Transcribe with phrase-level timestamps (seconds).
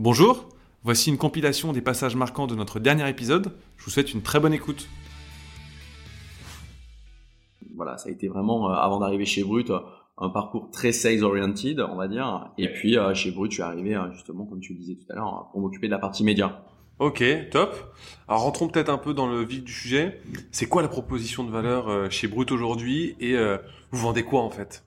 [0.00, 0.48] Bonjour,
[0.82, 3.52] voici une compilation des passages marquants de notre dernier épisode.
[3.76, 4.88] Je vous souhaite une très bonne écoute.
[7.76, 9.78] Voilà, ça a été vraiment, euh, avant d'arriver chez Brut, euh,
[10.18, 12.50] un parcours très sales-oriented, on va dire.
[12.58, 15.14] Et puis euh, chez Brut, je suis arrivé, justement, comme tu le disais tout à
[15.14, 16.64] l'heure, pour m'occuper de la partie média.
[16.98, 17.22] Ok,
[17.52, 17.94] top.
[18.26, 20.20] Alors rentrons peut-être un peu dans le vif du sujet.
[20.50, 23.14] C'est quoi la proposition de valeur chez Brut aujourd'hui?
[23.20, 23.36] Et
[23.92, 24.84] vous vendez quoi en fait?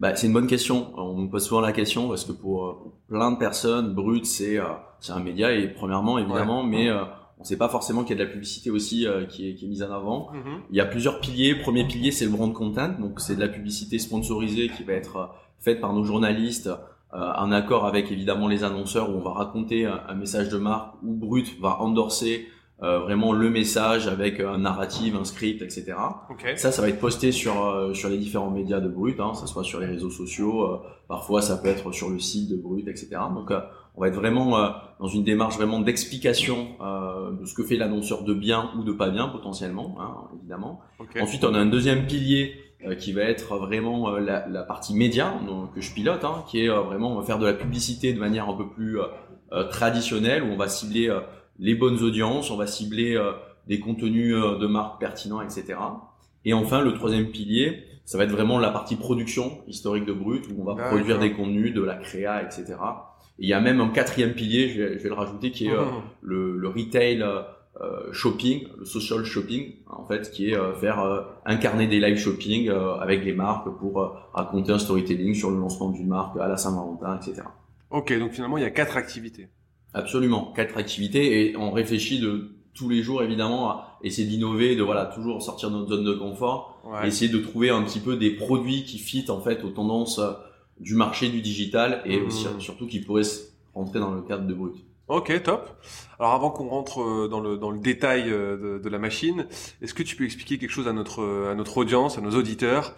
[0.00, 0.92] Bah, c'est une bonne question.
[0.96, 4.58] On me pose souvent la question parce que pour, euh, plein de personnes, Brut c'est
[4.58, 4.64] euh,
[4.98, 7.04] c'est un média et premièrement évidemment, mais euh,
[7.38, 9.64] on ne sait pas forcément qu'il y a de la publicité aussi qui, est, qui
[9.64, 10.30] est mise en avant.
[10.32, 10.60] Mm-hmm.
[10.70, 11.54] Il y a plusieurs piliers.
[11.54, 15.30] Premier pilier c'est le brand content, donc c'est de la publicité sponsorisée qui va être
[15.58, 16.70] faite par nos journalistes
[17.12, 21.12] en accord avec évidemment les annonceurs où on va raconter un, message de marque où
[21.12, 22.46] Brut va endorser
[22.82, 25.92] euh, vraiment le message avec un narrative, un script, etc.
[26.56, 29.46] Ça, ça va être posté sur euh, sur les différents médias de Brut, hein, ça
[29.46, 32.88] soit sur les réseaux sociaux, euh, parfois ça peut être sur le site de Brut,
[32.88, 33.08] etc.
[33.34, 33.52] Donc
[33.96, 34.56] on va être vraiment
[34.98, 36.68] dans une démarche vraiment d'explication
[37.38, 40.80] de ce que fait l'annonceur de bien ou de pas bien potentiellement, hein, évidemment.
[41.20, 42.54] Ensuite, on a un deuxième pilier
[42.98, 46.68] qui va être vraiment la, la, partie média donc, que je pilote, hein, qui est
[46.68, 48.98] vraiment on va faire de la publicité de manière un peu plus
[49.70, 51.10] traditionnelle où on va cibler
[51.60, 53.32] les bonnes audiences, on va cibler euh,
[53.68, 55.78] des contenus euh, de marque pertinents, etc.
[56.44, 60.46] Et enfin, le troisième pilier, ça va être vraiment la partie production historique de Brut,
[60.48, 62.64] où on va produire des contenus, de la créa, etc.
[63.38, 65.84] Et il y a même un quatrième pilier, je vais, le rajouter, qui est euh,
[65.84, 66.02] mmh.
[66.22, 67.24] le, retail
[68.12, 72.68] shopping, le social shopping, en fait, qui est faire incarner des live shopping
[73.00, 77.16] avec les marques pour raconter un storytelling sur le lancement d'une marque à la Saint-Valentin,
[77.16, 77.42] etc.
[77.90, 79.48] Ok, donc finalement, il y a quatre activités.
[79.94, 84.82] Absolument, quatre activités et on réfléchit de tous les jours évidemment à essayer d'innover, de
[84.82, 88.30] voilà toujours sortir de notre zone de confort, essayer de trouver un petit peu des
[88.30, 90.32] produits qui fit en fait aux tendances euh,
[90.78, 92.26] du marché du digital et mmh.
[92.26, 93.22] aussi surtout qui pourraient
[93.74, 94.76] rentrer dans le cadre de Brut.
[95.10, 95.68] Ok, top.
[96.18, 99.46] Alors avant qu'on rentre euh, dans le, dans le détail euh, de, de la machine,
[99.82, 102.94] est-ce que tu peux expliquer quelque chose à notre, à notre audience, à nos auditeurs,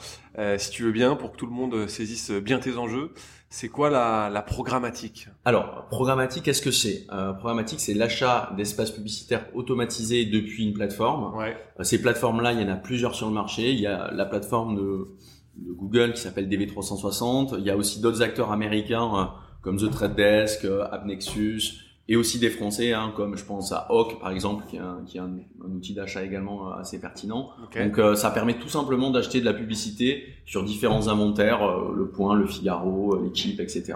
[0.58, 3.12] si tu veux bien, pour que tout le monde saisisse bien tes enjeux
[3.52, 5.28] c'est quoi la, la, programmatique?
[5.44, 7.04] Alors, programmatique, qu'est-ce que c'est?
[7.12, 11.36] Euh, Programmatique, c'est l'achat d'espaces publicitaires automatisés depuis une plateforme.
[11.36, 11.54] Ouais.
[11.78, 13.72] Euh, ces plateformes-là, il y en a plusieurs sur le marché.
[13.72, 15.08] Il y a la plateforme de,
[15.56, 17.56] de Google qui s'appelle DV360.
[17.58, 19.24] Il y a aussi d'autres acteurs américains euh,
[19.60, 21.74] comme The Trade Desk, euh, AppNexus,
[22.08, 25.00] et aussi des Français, hein, comme je pense à Hawk par exemple, qui est un,
[25.06, 27.50] qui est un, outil d'achat également euh, assez pertinent.
[27.74, 32.08] Donc euh, ça permet tout simplement d'acheter de la publicité sur différents inventaires, euh, Le
[32.08, 33.94] Point, Le Figaro, l'équipe, etc.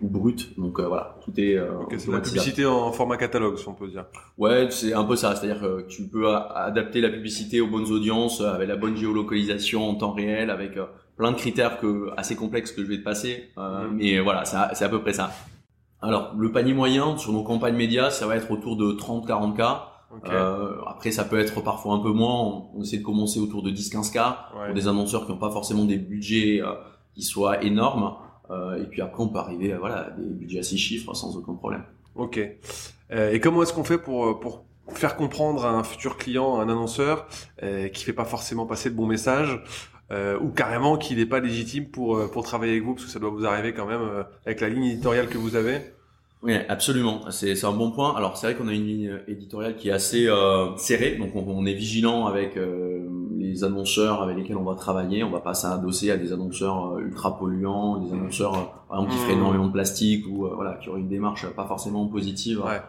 [0.00, 0.58] ou brut.
[0.58, 1.58] Donc voilà, tout est.
[1.98, 4.04] c'est la publicité en format catalogue, si on peut dire.
[4.38, 5.34] Ouais, c'est un peu ça.
[5.34, 9.94] C'est-à-dire que tu peux adapter la publicité aux bonnes audiences avec la bonne géolocalisation en
[9.96, 10.78] temps réel, avec
[11.16, 13.50] plein de critères que assez complexes que je vais te passer.
[13.56, 13.96] Mhm.
[13.96, 15.32] Mais voilà, c'est à peu près ça.
[16.02, 19.82] Alors, le panier moyen sur nos campagnes médias, ça va être autour de 30-40K.
[20.26, 22.68] Euh, après, ça peut être parfois un peu moins.
[22.74, 24.36] On, essaie de commencer autour de 10-15K
[24.66, 26.74] pour des annonceurs qui n'ont pas forcément des budgets euh,
[27.14, 28.16] qui soient énormes.
[28.50, 31.36] Euh, et puis après, on peut arriver à voilà, des budgets à 6 chiffres sans
[31.36, 31.84] aucun problème.
[32.14, 32.36] Ok.
[32.36, 36.68] et comment est-ce qu'on fait pour, pour faire comprendre à un futur client, à un
[36.68, 37.26] annonceur,
[37.94, 39.06] qui fait pas forcément passer de bons
[40.12, 43.18] messages ou carrément qu'il n'est pas légitime pour pour travailler avec vous parce que ça
[43.18, 45.80] doit vous arriver quand même avec la ligne éditoriale que vous avez
[46.42, 47.20] oui, absolument.
[47.30, 48.16] C'est un bon point.
[48.16, 51.64] Alors c'est vrai qu'on a une ligne éditoriale qui est assez euh, serrée, donc on,
[51.66, 53.06] est vigilant avec euh,
[53.38, 55.22] les annonceurs avec lesquels on va travailler.
[55.22, 59.18] On va pas s'adosser à des annonceurs euh, ultra polluants, des annonceurs par exemple qui
[59.18, 59.38] feraient mmh.
[59.38, 62.60] énormément de plastique ou voilà qui auraient une démarche pas forcément positive.
[62.64, 62.80] Ouais.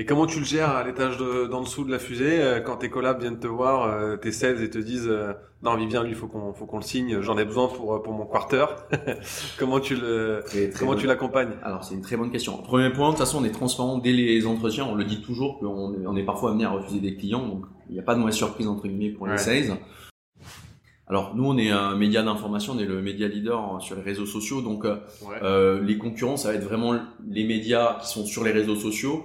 [0.00, 2.88] Et comment tu le gères à l'étage d'en dessous de la fusée euh, quand tes
[2.88, 5.32] collabs viennent te voir, euh, tes sales et te disent euh,
[5.64, 8.24] non Vivien lui faut qu'on faut qu'on le signe, j'en ai besoin pour pour mon
[8.24, 8.64] quarter.
[9.58, 10.44] comment tu le
[10.78, 11.50] comment tu l'accompagnes?
[11.64, 12.58] Alors c'est une très bonne question.
[12.58, 15.58] Premier point, de toute façon on est transparent dès les entretiens, on le dit toujours
[15.58, 18.20] qu'on on est parfois amené à refuser des clients, donc il n'y a pas de
[18.20, 19.78] mauvaise surprise entre guillemets pour les sales.
[21.08, 24.26] Alors nous, on est un média d'information, on est le média leader sur les réseaux
[24.26, 24.60] sociaux.
[24.60, 26.94] Donc euh, les concurrents, ça va être vraiment
[27.26, 29.24] les médias qui sont sur les réseaux sociaux.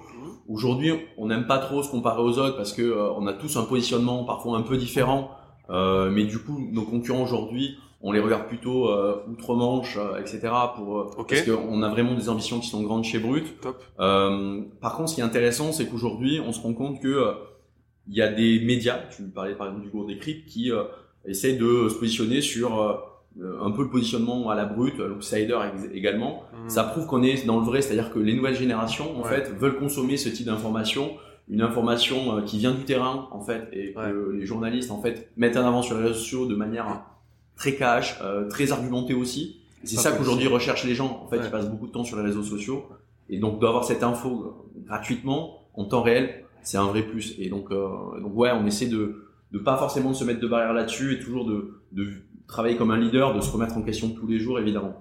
[0.54, 3.58] Aujourd'hui, on n'aime pas trop se comparer aux autres parce que euh, on a tous
[3.58, 5.32] un positionnement parfois un peu différent.
[5.72, 10.42] Euh, mais du coup, nos concurrents aujourd'hui, on les regarde plutôt euh, outre-Manche, euh, etc.
[10.76, 13.60] Pour parce qu'on a vraiment des ambitions qui sont grandes chez Brut.
[13.62, 13.84] Top.
[13.98, 17.34] par contre, ce qui est intéressant, c'est qu'aujourd'hui, on se rend compte que
[18.08, 20.70] il y a des médias, tu parlais par exemple du Gourde des qui
[21.26, 23.02] essaient de se positionner sur
[23.42, 25.58] un peu le positionnement à la brute, l'outsider
[25.94, 26.70] également, hmm.
[26.70, 29.78] ça prouve qu'on est dans le vrai, c'est-à-dire que les nouvelles générations en fait veulent
[29.78, 31.12] consommer ce type d'information,
[31.50, 35.32] une information euh, qui vient du terrain en fait et que les journalistes en fait
[35.36, 37.04] mettent en avant sur les réseaux sociaux de manière
[37.56, 39.60] très cash, euh, très argumentée aussi.
[39.84, 41.24] C'est ça qu'aujourd'hui recherchent les gens.
[41.26, 42.86] En fait, ils passent beaucoup de temps sur les réseaux sociaux
[43.30, 47.36] Et donc d'avoir cette info gratuitement en temps réel, c'est un vrai plus.
[47.38, 50.74] Et donc, euh, donc ouais, on essaie de de pas forcément se mettre de barrière
[50.74, 52.08] là-dessus et toujours de, de
[52.54, 54.94] travailler comme un leader, de se remettre en question tous les jours, évidemment.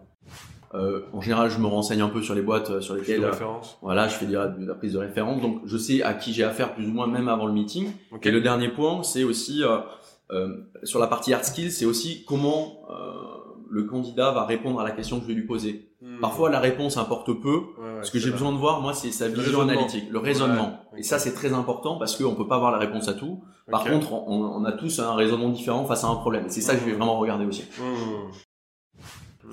[0.74, 3.26] Euh, en général, je me renseigne un peu sur les boîtes euh, sur lesquelles, De
[3.26, 3.76] euh, référence.
[3.82, 6.32] voilà, je fais de la, de la prise de référence, donc je sais à qui
[6.32, 7.90] j'ai affaire plus ou moins même avant le meeting.
[8.22, 9.76] Et le dernier point, c'est aussi euh,
[10.30, 10.48] euh,
[10.82, 12.94] sur la partie hard skills, c'est aussi comment euh,
[13.72, 15.88] le candidat va répondre à la question que je vais lui poser.
[16.02, 16.20] Hmm.
[16.20, 17.56] Parfois, la réponse importe peu.
[17.56, 20.80] Ouais, ouais, Ce que j'ai besoin de voir, moi, c'est sa vision analytique, le raisonnement.
[20.92, 23.42] Ouais, Et ça, c'est très important parce qu'on peut pas avoir la réponse à tout.
[23.70, 26.46] Par contre, on, on a tous un raisonnement différent face à un problème.
[26.46, 27.64] Et c'est ça que je vais vraiment regarder aussi.
[27.78, 28.30] Hmm.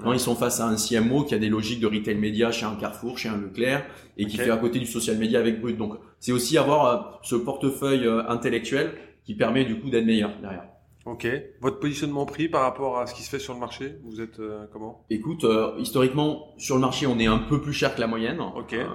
[0.03, 2.65] Non, ils sont face à un CMO qui a des logiques de retail média chez
[2.65, 3.85] un Carrefour, chez un Leclerc,
[4.17, 5.77] et qui fait à côté du social media avec Brut.
[5.77, 8.93] Donc, c'est aussi avoir euh, ce portefeuille euh, intellectuel
[9.23, 10.67] qui permet du coup d'être meilleur derrière.
[11.09, 11.27] Ok.
[11.61, 14.39] Votre positionnement prix par rapport à ce qui se fait sur le marché, vous êtes
[14.39, 15.05] euh, comment?
[15.09, 18.39] Écoute, euh, historiquement, sur le marché, on est un peu plus cher que la moyenne.
[18.39, 18.73] Ok.
[18.73, 18.85] Euh,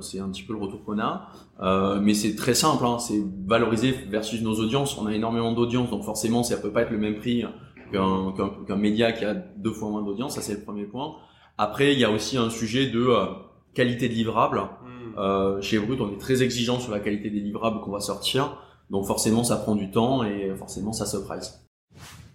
[0.00, 1.28] c'est un petit peu le retour qu'on a.
[1.60, 4.96] Euh, mais c'est très simple, hein, c'est valoriser versus nos audiences.
[4.98, 7.44] On a énormément d'audience, donc forcément, ça peut pas être le même prix
[7.92, 10.34] qu'un qu'un qu'un média qui a deux fois moins d'audience.
[10.36, 11.16] Ça, c'est le premier point.
[11.58, 13.26] Après, il y a aussi un sujet de euh,
[13.74, 14.60] qualité de livrable.
[14.60, 15.18] Hmm.
[15.18, 18.56] Euh, chez Brut, on est très exigeant sur la qualité des livrables qu'on va sortir.
[18.90, 21.16] Donc forcément, ça prend du temps et forcément, ça se.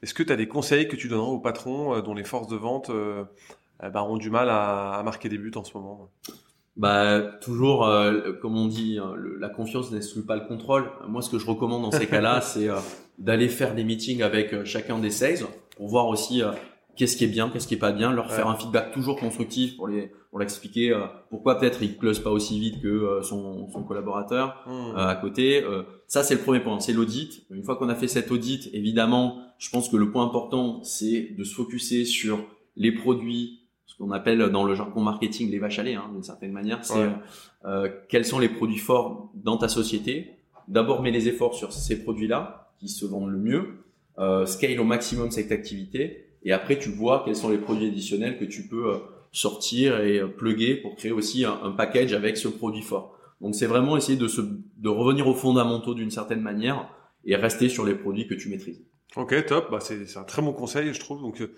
[0.01, 2.47] Est-ce que tu as des conseils que tu donneras aux patrons euh, dont les forces
[2.47, 3.23] de vente euh,
[3.81, 6.09] ben, ont du mal à, à marquer des buts en ce moment?
[6.75, 10.89] Bah toujours, euh, comme on dit, hein, le- la confiance n'exclut pas le contrôle.
[11.07, 12.79] Moi, ce que je recommande dans ces cas-là, c'est euh,
[13.19, 15.45] d'aller faire des meetings avec chacun des sales
[15.77, 16.41] pour voir aussi
[16.95, 18.35] qu'est-ce qui est bien, qu'est-ce qui est pas bien, leur Ouais.
[18.35, 22.31] faire un feedback toujours constructif pour les pour l'expliquer euh, pourquoi peut-être il close pas
[22.31, 24.71] aussi vite que euh, son, son collaborateur Hmm.
[24.97, 25.63] euh, à côté.
[25.63, 27.45] Euh, ça, c'est le premier point, c'est l'audit.
[27.51, 31.35] Une fois qu'on a fait cet audit, évidemment, je pense que le point important, c'est
[31.37, 32.39] de se focuser sur
[32.75, 36.23] les produits, ce qu'on appelle dans le jargon marketing les vaches à lait, hein, d'une
[36.23, 36.83] certaine manière.
[36.83, 37.11] C'est Ouais.
[37.65, 40.31] euh, quels sont les produits forts dans ta société.
[40.67, 43.83] D'abord, mets les efforts sur ces produits-là qui se vendent le mieux.
[44.17, 46.32] Euh, scale au maximum cette activité.
[46.43, 48.97] Et après, tu vois quels sont les produits additionnels que tu peux euh,
[49.31, 53.17] sortir et euh, plugger pour créer aussi un, un package avec ce produit fort.
[53.41, 56.89] Donc c'est vraiment essayer de, se, de revenir aux fondamentaux d'une certaine manière
[57.25, 58.81] et rester sur les produits que tu maîtrises.
[59.15, 59.69] Ok, top.
[59.71, 61.21] Bah, c'est un très bon conseil, je trouve.
[61.21, 61.53] Donc, euh,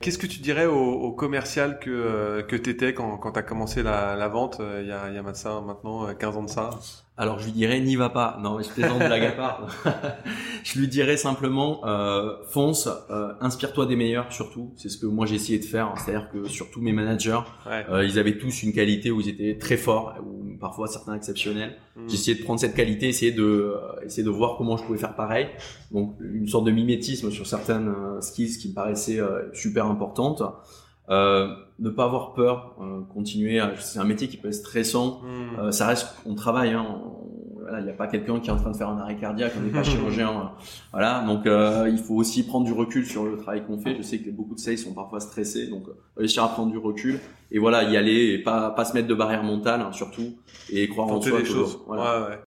[0.00, 3.82] qu'est-ce que tu dirais au, au commercial que euh, que t'étais quand quand t'as commencé
[3.82, 6.48] la, la vente euh, il y a y a maintenant maintenant euh, 15 ans de
[6.50, 6.70] ça?
[7.16, 8.38] Alors je lui dirais n'y va pas.
[8.40, 9.66] Non, mais je plaisante blague à part.
[10.64, 14.72] je lui dirais simplement euh, fonce, euh, inspire-toi des meilleurs surtout.
[14.76, 15.92] C'est ce que moi j'ai essayé de faire.
[15.98, 17.84] C'est-à-dire que sur tous mes managers, Ouais.
[17.90, 20.14] euh, ils avaient tous une qualité où ils étaient très forts
[20.62, 21.76] parfois certains exceptionnels.
[22.08, 23.76] J'ai essayé de prendre cette qualité, essayer de euh,
[24.06, 25.48] essayer de voir comment je pouvais faire pareil.
[25.90, 30.42] Donc une sorte de mimétisme sur certaines euh, skills qui me paraissaient euh, super importantes.
[31.10, 31.48] Euh,
[31.80, 32.76] ne pas avoir peur,
[33.12, 33.58] continuer.
[33.58, 35.20] à- C'est un métier qui peut être stressant.
[35.22, 35.70] Hmm.
[35.72, 36.70] Ça reste, on travaille.
[36.70, 36.86] Hein,
[37.72, 39.52] voilà, il n'y a pas quelqu'un qui est en train de faire un arrêt cardiaque,
[39.56, 40.28] on n'est pas chirurgien.
[40.28, 43.96] euh, voilà, donc euh, il faut aussi prendre du recul sur le travail qu'on fait.
[43.96, 46.78] Je sais que beaucoup de sales sont parfois stressés, donc euh, réussir à prendre du
[46.78, 47.18] recul
[47.50, 50.34] et voilà, y aller et pas pas se mettre de barrière mentale hein, surtout
[50.70, 51.38] et croire en soi.
[51.38, 51.78] des choses.
[51.86, 52.20] Voilà.
[52.20, 52.38] Ouais, ouais.